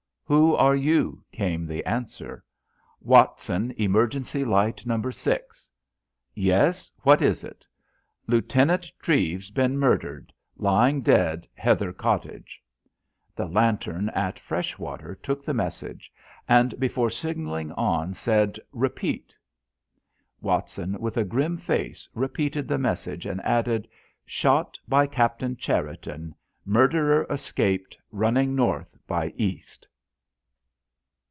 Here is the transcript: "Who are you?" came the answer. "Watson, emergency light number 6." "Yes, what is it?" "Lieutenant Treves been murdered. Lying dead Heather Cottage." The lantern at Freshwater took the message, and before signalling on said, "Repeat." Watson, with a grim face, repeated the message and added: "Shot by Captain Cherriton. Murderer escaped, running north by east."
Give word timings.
"Who 0.25 0.55
are 0.55 0.77
you?" 0.77 1.25
came 1.33 1.65
the 1.67 1.83
answer. 1.85 2.45
"Watson, 3.01 3.71
emergency 3.75 4.45
light 4.45 4.85
number 4.85 5.11
6." 5.11 5.69
"Yes, 6.33 6.89
what 7.01 7.21
is 7.21 7.43
it?" 7.43 7.67
"Lieutenant 8.27 8.89
Treves 8.97 9.51
been 9.51 9.77
murdered. 9.77 10.31
Lying 10.55 11.01
dead 11.01 11.49
Heather 11.53 11.91
Cottage." 11.91 12.63
The 13.35 13.45
lantern 13.45 14.07
at 14.11 14.39
Freshwater 14.39 15.15
took 15.15 15.43
the 15.43 15.53
message, 15.53 16.09
and 16.47 16.79
before 16.79 17.09
signalling 17.09 17.73
on 17.73 18.13
said, 18.13 18.57
"Repeat." 18.71 19.35
Watson, 20.39 20.97
with 21.01 21.17
a 21.17 21.25
grim 21.25 21.57
face, 21.57 22.07
repeated 22.15 22.69
the 22.69 22.77
message 22.77 23.25
and 23.25 23.41
added: 23.41 23.85
"Shot 24.25 24.79
by 24.87 25.07
Captain 25.07 25.57
Cherriton. 25.57 26.33
Murderer 26.63 27.27
escaped, 27.29 27.97
running 28.13 28.55
north 28.55 28.97
by 29.05 29.33
east." 29.35 29.85